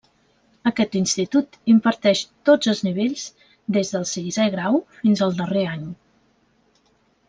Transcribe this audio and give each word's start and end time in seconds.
Aquest 0.69 0.95
institut 0.99 1.59
imparteix 1.73 2.23
tots 2.51 2.71
els 2.73 2.83
nivells 2.89 3.27
des 3.79 3.95
del 3.95 4.11
sisè 4.17 4.51
grau 4.59 4.83
fins 4.99 5.27
al 5.29 5.41
darrer 5.45 5.67
any. 5.79 5.89